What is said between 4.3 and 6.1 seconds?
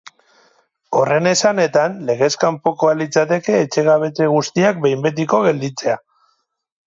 guztiak behin betiko gelditzea.